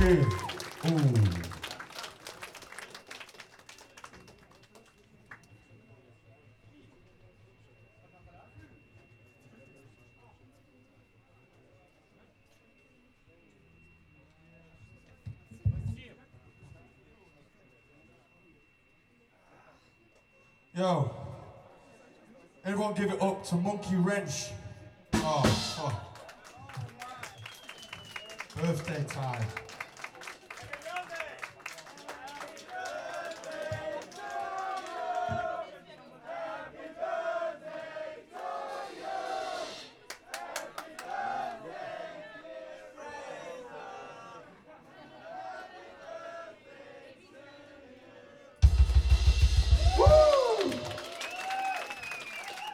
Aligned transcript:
two. 0.00 0.24
Yo, 20.74 21.10
everyone 22.64 22.94
give 22.94 23.10
it 23.10 23.20
up 23.20 23.44
to 23.44 23.54
Monkey 23.56 23.96
Wrench. 23.96 24.46
Oh, 25.12 25.42
fuck. 25.42 26.16
Birthday 28.56 29.04
time. 29.06 29.44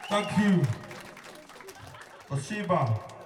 Thank 0.09 0.37
you. 0.37 0.63
Toshiba. 2.29 3.16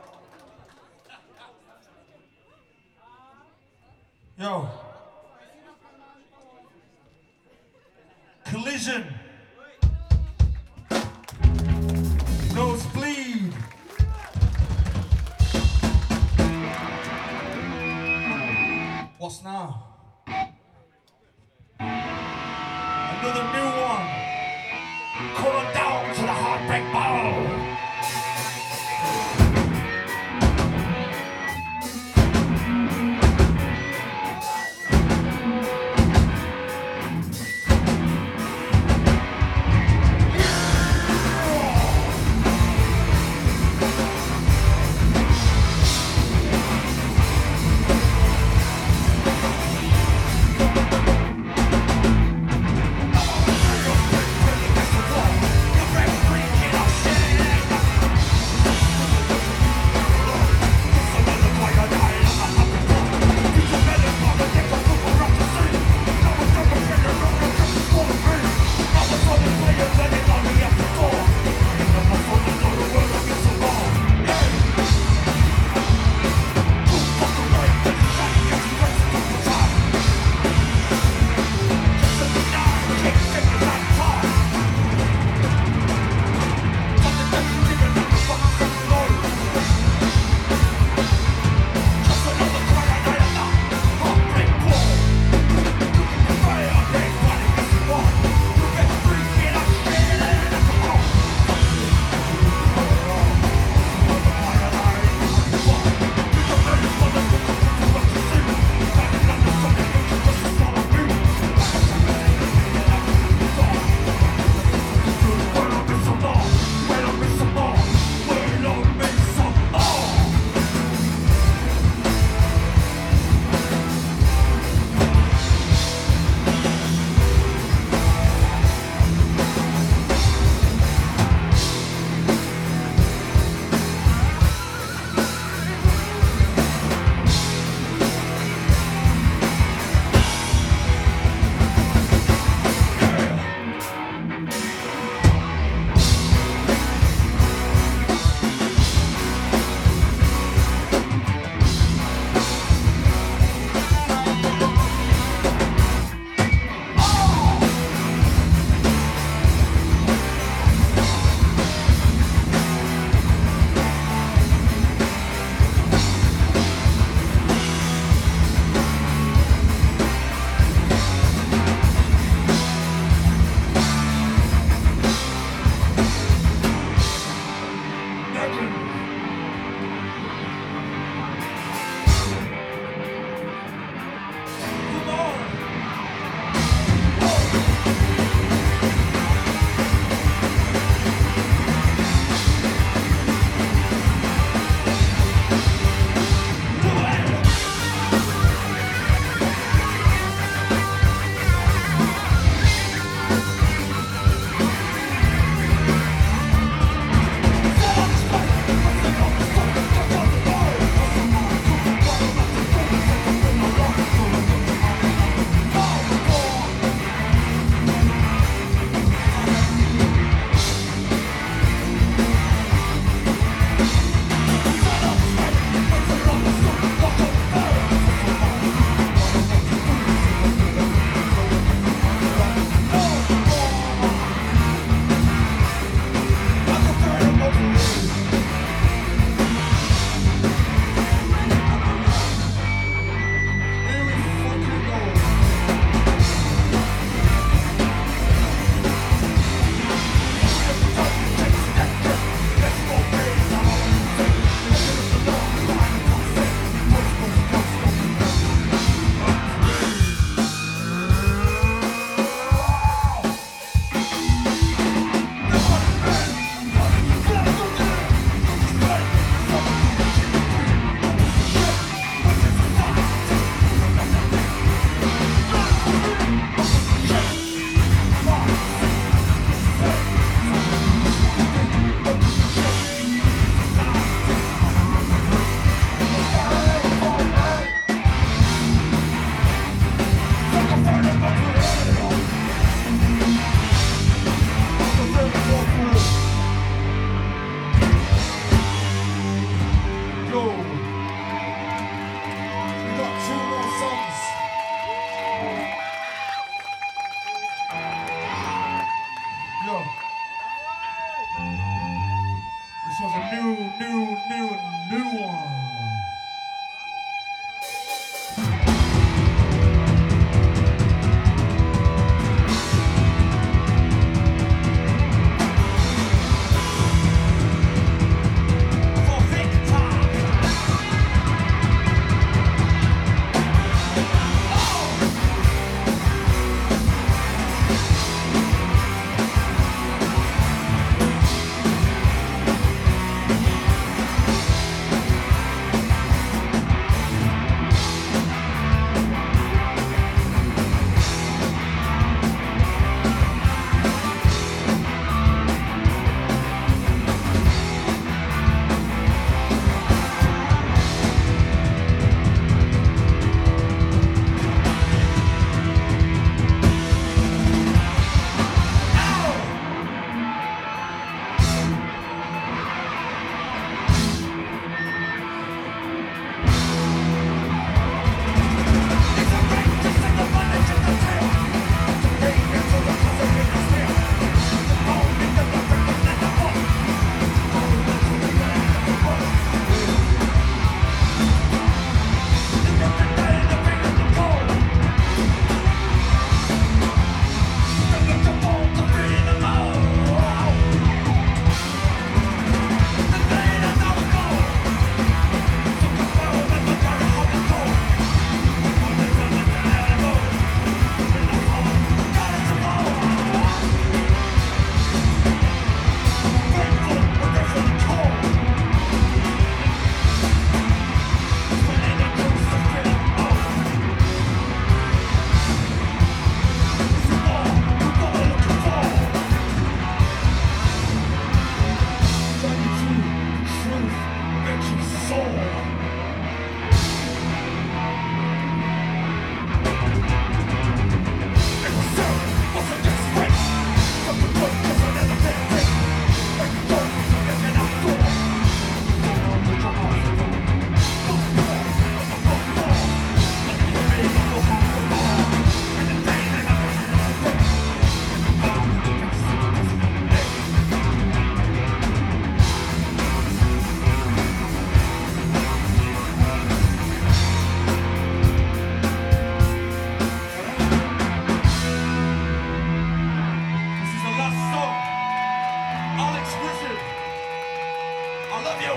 I 478.33 478.43
love 478.43 478.61
you. 478.61 478.71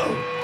Oh. 0.00 0.37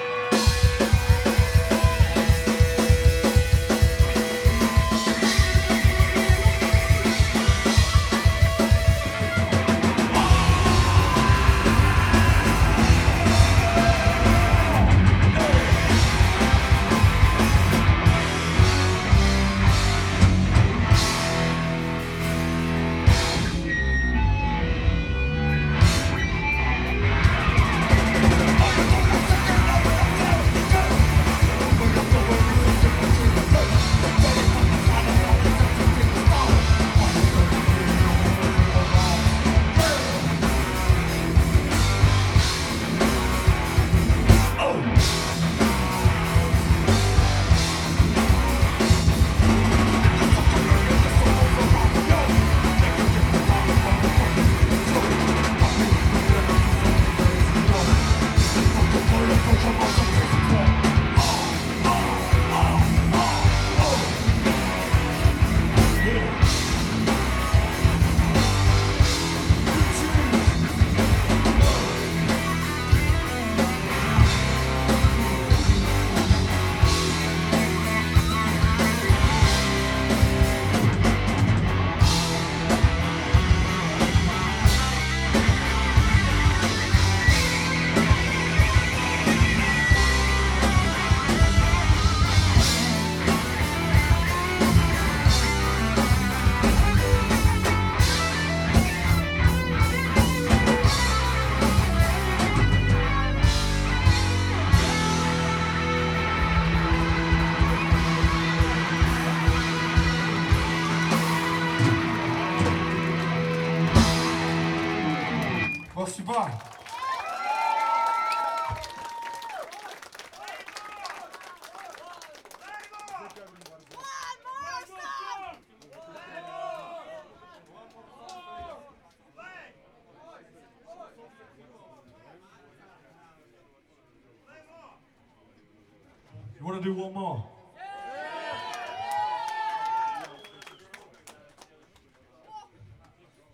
Do 136.85 136.93
one 136.93 137.15
more? 137.15 137.43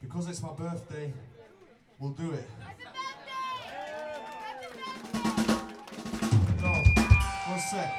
Because 0.03 0.29
it's 0.29 0.43
my 0.43 0.53
birthday, 0.53 1.13
we'll 2.01 2.11
do 2.11 2.33
it. 2.33 2.49
No, 6.61 6.73
one 7.47 7.61
sec. 7.71 7.95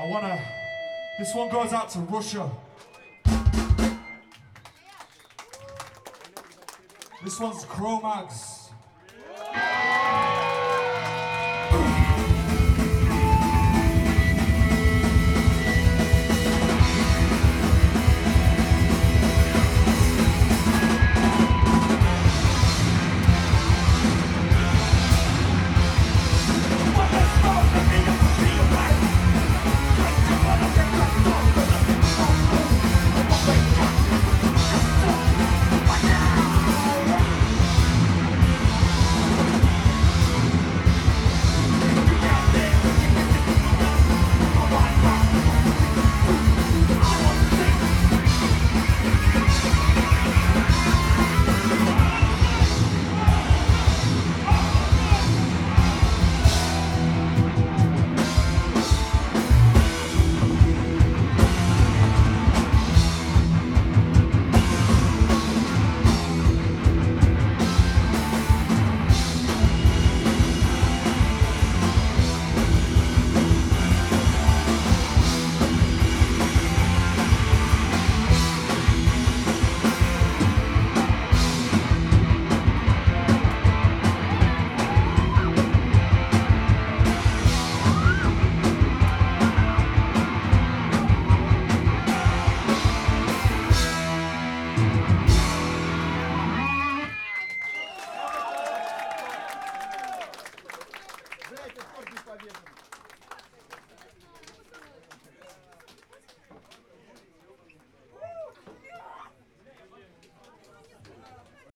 I 0.00 0.08
wanna. 0.08 0.40
This 1.20 1.32
one 1.32 1.48
goes 1.48 1.72
out 1.72 1.88
to 1.90 2.00
Russia. 2.00 2.50
This 7.22 7.38
one's 7.38 7.64
Cro-Mags. 7.66 8.65